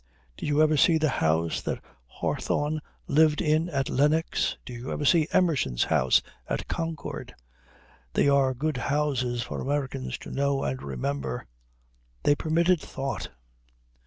[0.35, 4.57] Did you ever see the house that Hawthorne lived in at Lenox?
[4.65, 7.35] Did you ever see Emerson's house at Concord?
[8.13, 11.45] They are good houses for Americans to know and remember.
[12.23, 13.29] They permitted thought.